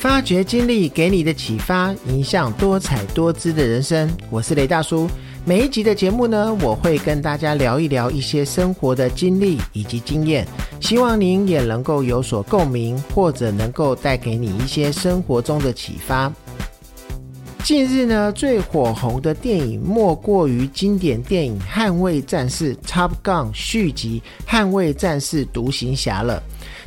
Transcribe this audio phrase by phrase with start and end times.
[0.00, 4.10] 发掘经历给你的启发，影响多彩多姿的人生。
[4.30, 5.06] 我是雷大叔。
[5.44, 10.48] 每一集的节目呢，我会跟大家聊一聊一些生活的经历以及经验，
[10.80, 16.32] 希望您也能够有所共鸣，或者能够带给你一些生活中的启发。
[17.62, 26.42] 近日呢，最火红的电影莫过于经典电影《捍卫战士》Top Gun 续集《捍卫战士独行侠》了。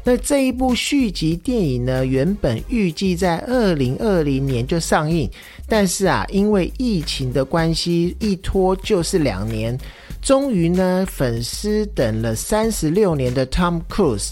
[0.06, 5.30] 那这一部续集电影呢，原本预计在二零二零年就上映，
[5.68, 9.78] 但是啊，因为疫情的关系，一拖就是两年。
[10.22, 14.32] 终于呢，粉丝等了三十六年的 Tom Cruise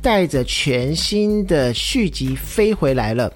[0.00, 3.32] 带着全新的续集飞回来了。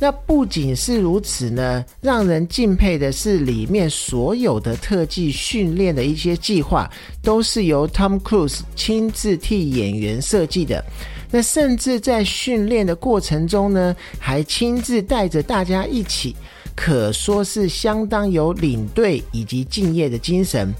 [0.00, 6.88] 那不仅是如此呢，让人敬佩的是，里面所有的特技训练的一些计划，
[7.22, 10.84] 都是由 Tom Cruise 亲自替演员设计的。
[11.30, 16.34] 那甚至在训练的过程中呢，还亲自带着大家一起，
[16.74, 20.72] 可说是相当有领队以及敬业的精神。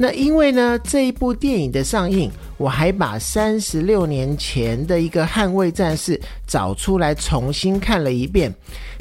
[0.00, 8.52] 那因为呢，这一部电影的上映，我还把三十六年前的一个《捍卫战士》找出来重新看了一遍。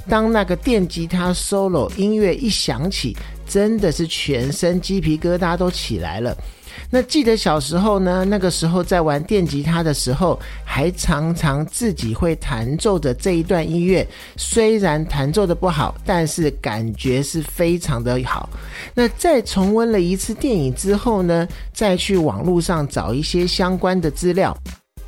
[0.10, 3.16] 当那个电吉他 solo 音乐一响起，
[3.48, 6.36] 真的是全身鸡皮疙瘩都起来了。
[6.90, 14.08] 那记得小时候呢，那个时候在玩电吉他的时候，还常常自己会弹奏着这一段音乐。
[14.36, 18.50] 虽然弹奏的不好，但是感觉是非常的好。
[18.94, 24.58] 那再重温了一次电影之后呢，再去网络上找一些相关的资料。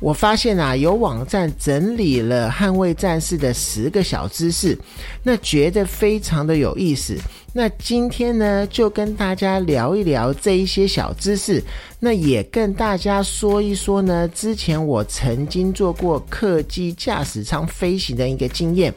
[0.00, 4.76] 我发现啊，有网站整理了《捍卫战士》的十个小知识，
[5.22, 7.18] 那觉得非常的有意思。
[7.52, 11.62] 那今天呢，就跟大家聊一聊这一些小知识，
[11.98, 18.94] 那也跟大家说一说呢，之前我曾经做过客机驾驶舱飞行的一个经验。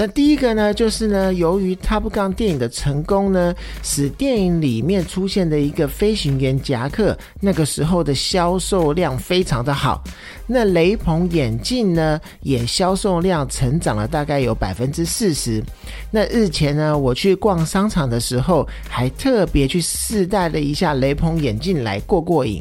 [0.00, 10.02] 那第一个呢，就是呢，由于 Top Gun 电影的成功呢，使电影里面出现的一个飞行员夹克，那个时候的销售量非常的好。
[10.46, 15.62] 那雷朋眼镜呢，也销售量成长了大概有百分之四十。
[16.10, 22.58] 那日前呢，我去逛商场的时候，还特别去试戴了一下雷朋眼镜来过过瘾。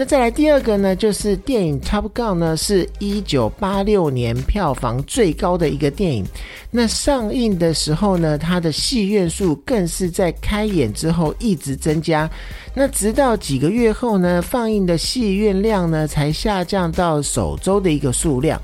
[0.00, 6.24] 那再来第二个呢，就是电影《Top Gun》呢，是一九八六年票房最高的一个电影。
[6.70, 12.30] 那上映的时候呢，它的戏院数更是在开演之后一直增加。
[12.74, 18.62] 那直到几个月后呢，放映的戏院量呢，才下降到首周的一个数量。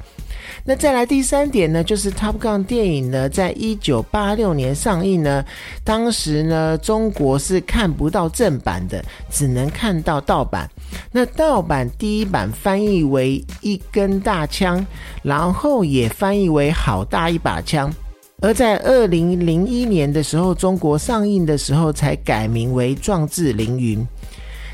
[0.65, 5.44] 那再来第三点呢，就是《Top Gun》电影呢，在一九八六年上映呢，
[5.83, 10.71] 当时呢，中国是看不到正版的，只能看到盗版。
[11.12, 14.84] 那盗版第一版翻译为一根大枪，
[15.22, 17.93] 然后也翻译为好大一把枪，
[18.41, 24.06] 而在二零零一年的时候，中国上映的时候才改名为壮志凌云。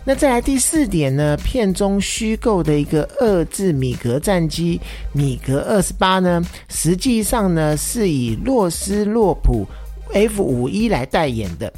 [0.03, 1.37] 那再来第四点呢？
[1.37, 4.81] 片中虚构的一个二字米格战机
[5.13, 9.67] 米格二十八呢，实际上呢是以洛斯洛普
[10.15, 11.71] F 五一来代言的。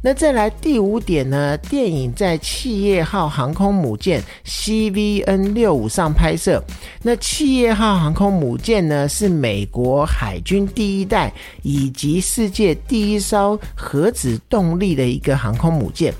[0.00, 1.56] 那再来第五点呢？
[1.56, 6.62] 电影在企业号航空母舰 CVN 六五上拍摄。
[7.02, 16.14] 那企业号航空母舰呢，是美国海军第一代以及世界第一艘核子动力的一个航空母舰。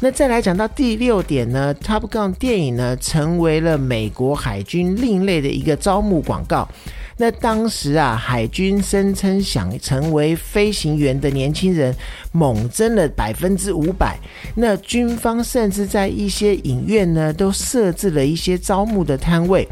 [0.00, 6.68] 那再来讲到第六点呢，Top Gun 电影呢成为了美国海军另类的一个招募广告。
[7.16, 11.94] 那当时啊，海军声称想成为飞行员的年轻人
[12.30, 14.18] 猛增了百分之五百。
[14.54, 19.66] 那军方甚至在一些影院呢都设置了一些招募的摊位，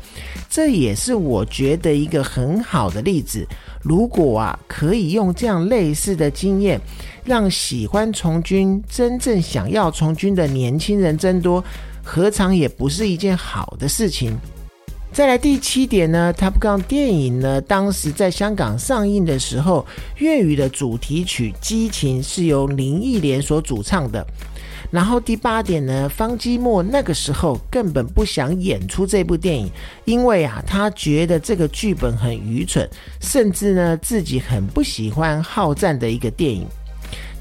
[0.49, 3.47] 这也是我觉得一个很好的例子。
[3.83, 6.81] 如果啊可以用这样类似的经验。
[7.27, 11.65] 让喜欢从军、真正想要从军的年轻人增多，
[12.03, 14.39] 何尝也不是一件好的事情？
[15.15, 24.27] 再来第七点呢，《Top Gun》电影呢，当时在香港上映的时候，粤语的主题曲《激情》是由林忆莲所主唱的。
[24.91, 29.71] 然后第八点呢，方基莫那个时候根本不想演出这部电影，
[30.05, 32.89] 因为啊，他觉得这个剧本很愚蠢，
[33.21, 36.67] 甚至呢，自己很不喜欢好战的一个电影。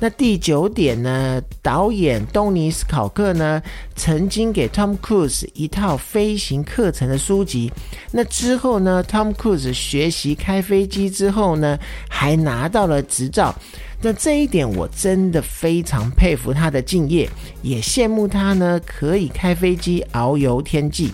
[0.04, 1.42] 那第九点呢？
[1.62, 3.64] 导演东尼斯考克呢，
[3.96, 7.72] 曾经给 Tom Cruise 一套飞行课程的书籍。
[8.12, 11.80] 那之后呢，Tom Cruise 学习开飞机之后呢，
[12.10, 13.56] 还拿到了执照。
[14.02, 17.30] 那这一点我真的非常佩服他的敬业，
[17.62, 21.14] 也羡慕他呢可以开飞机遨游天际。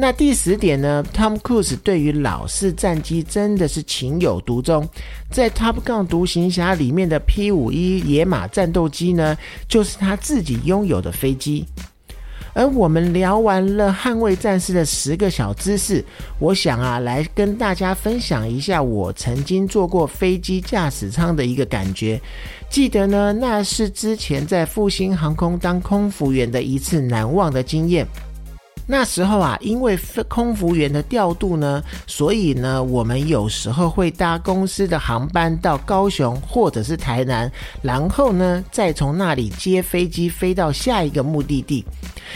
[0.00, 4.88] 那第十点呢，Tom Cruise 对于老式战机真的是情有独钟。
[5.30, 9.36] 在 Top Gun 独行侠里面的 P 五一野马战斗机呢，
[9.68, 11.66] 就是他自己拥有的飞机。
[12.54, 16.02] 而我们聊完了捍卫战士的十个小知识，
[16.38, 22.18] 我想啊，来跟大家分享一下我曾经坐过飞机驾驶舱的一个感觉。
[22.70, 28.06] 记得呢，那是之前在复兴航空当空服员的一次难忘的经验。
[28.86, 29.98] 那时候啊，因为
[30.28, 37.50] 空服员的调度呢，所以呢，我们有时候会搭公司的航班到高雄或者是台南，
[37.82, 41.84] 然后呢，再从那里接飞机飞到下一个目的地。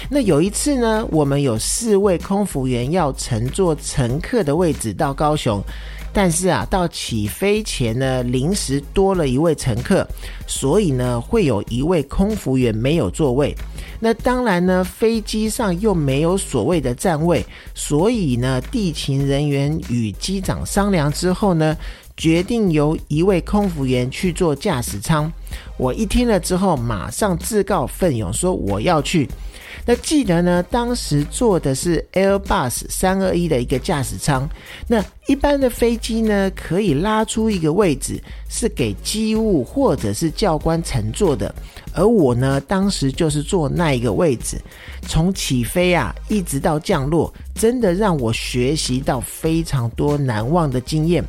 [0.08, 5.60] 那有一次呢，我们有四位空服员要乘坐乘客的位置到高雄。
[6.14, 10.06] 但是啊，到起飞前呢，临时多了一位乘客，
[10.46, 13.52] 所以呢，会有一位空服员没有座位。
[13.98, 17.44] 那当然呢，飞机上又没有所谓的站位，
[17.74, 21.76] 所以呢，地勤人员与机长商量之后呢，
[22.16, 25.30] 决定由一位空服员去做驾驶舱。
[25.76, 29.28] 我一听了之后，马上自告奋勇说我要去。
[29.86, 34.48] 那记得呢，当时坐的是 Airbus 三二一的一个驾驶舱。
[34.86, 41.54] 那一般的飞机呢，可以拉出一个位置，是给机务或者是教官乘坐的。
[41.92, 44.60] 而我呢，当时就是坐那一个位置。
[45.06, 51.22] 从起飞啊，一直到降落，真的让我学习到非常多难忘的经验。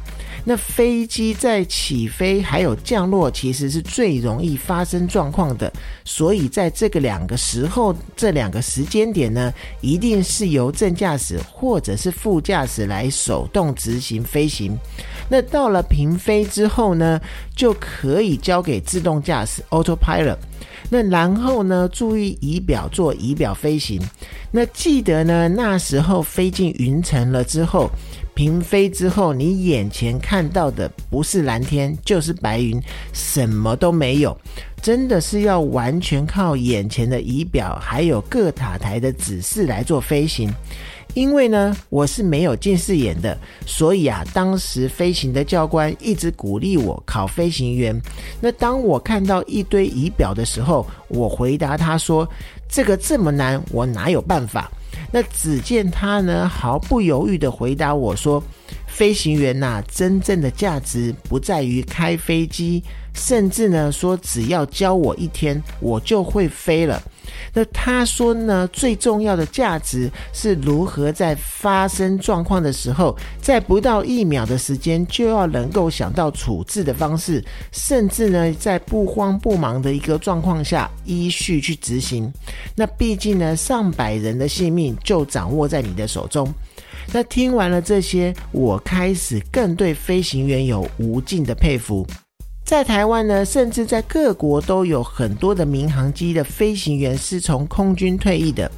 [0.48, 5.74] 那飞机在起飞还有降落，其实是最容易发生状况的。
[6.04, 9.52] 所以在这个两个时候，这两个时间点呢，
[9.82, 14.78] 一定是由正驾驶或者是副驾驶来手动执行飞行。
[15.28, 17.20] 那到了平飞之后呢，
[17.56, 20.38] 就可以交给自动驾驶 （Autopilot）。
[20.92, 24.00] 那然后呢，注意仪表做仪表飞行。
[24.52, 27.90] 那记得呢，那时候飞进云层了之后。
[28.36, 32.80] 平飞之后，你眼前看到的不是蓝天就是白云，
[33.14, 34.38] 什么都没有，
[34.82, 40.54] 真的是要完全靠眼前的仪表还有各塔台的指示来做飞行。
[41.14, 47.98] 因为呢，我是没有近视眼的，所以啊，当时飞行的教官一直鼓励我考飞行员。
[48.42, 52.28] 那当我看到一堆仪表的时候，我回答他说
[52.68, 54.70] ：“这个这么难，我哪有办法？”
[55.16, 58.44] 那只见他呢，毫不犹豫的回答我说
[58.86, 62.84] ：“飞行员呐，真正的价值不在于开飞机，
[63.14, 67.02] 甚至呢说只要教我一天，我就会飞了。”
[67.54, 82.32] 那他说呢，最重要的价值是如何在发生状况的时候，在不到一秒的时间就要能够想到处置的方式，甚至呢，在不慌不忙的一个状况下依序去执行。
[82.76, 86.52] 那毕竟呢，上百人的性命就掌握在你的手中。
[87.14, 92.06] 那听完了这些，我开始更对飞行员有无尽的佩服。
[92.66, 98.70] 在台湾呢，甚至在各国都有很多的民航机的飞行员是从空军退役的。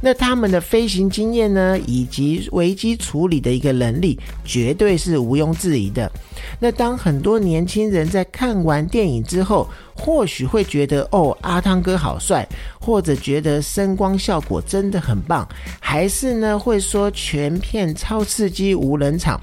[0.00, 6.10] 那他们的飞行经验呢，以及危机处理的一个能力，绝对是毋庸置疑的。
[6.58, 12.46] 那当很多年轻人在看完电影之后，或许会觉得哦，阿汤哥好帅，
[12.80, 15.48] 或者觉得声光效果真的很棒，
[15.80, 19.40] 还是呢会说全片超刺激无人场。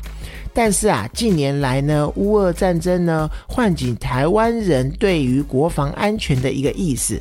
[0.54, 7.20] 但是啊，近年来呢，乌俄战争呢，唤醒台湾人对于国防安全的一个意识。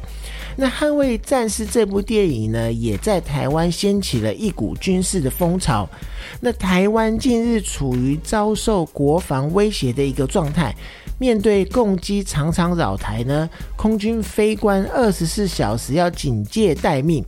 [0.55, 5.89] 那《捍卫战士》这部电影呢，也在台湾掀起了一股军事的风潮。
[6.41, 10.75] 那台湾近日处于遭受国防威胁的一个状态。
[11.19, 17.25] 面对共机常常扰台呢，空军飞官二十四小时要警戒待命，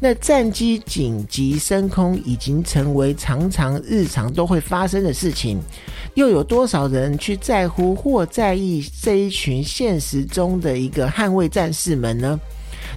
[0.00, 5.60] 那战机紧急升空已经成为常常日常都会发生的事情，
[6.14, 12.38] 又有多少人去在乎或在意这一群现实中的一个捍卫战士们呢？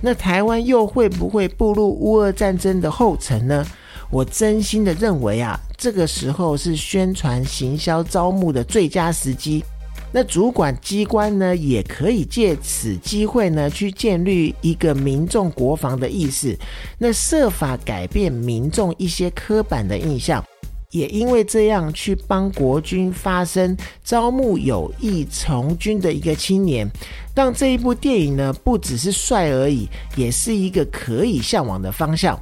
[0.01, 3.65] 那台湾又会不会步入乌俄战争的后尘呢？
[4.09, 9.63] 我真心的认为啊，这个时候是宣传行销招募的最佳时机。
[10.11, 16.57] 那主管机关呢，也可以借此机会呢，去建立一个民众国防的意识，
[16.97, 20.43] 那设法改变民众一些刻板的印象，
[20.91, 26.89] 也因为这样去帮国军发声，招募有意从军的一个青年，
[27.35, 32.39] 让这一部电影呢，不只是帅而已，也是一个可以向往的方向。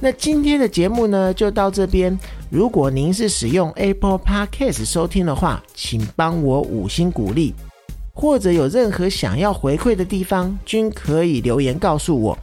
[0.00, 2.18] 那今天的节目呢，就到这边。
[2.50, 7.52] 如果您是使用 Apple Podcast 收听的话，请帮我五星鼓励，
[8.14, 12.38] 或者有任何想要回馈的地方，均可以留言告诉我。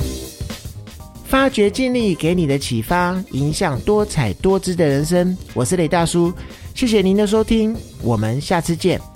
[1.26, 5.36] 发掘经历给你的启发，影响多彩多姿的人生。
[5.54, 6.32] 我是雷大叔，
[6.76, 9.15] 谢谢您的收听，我们下次见。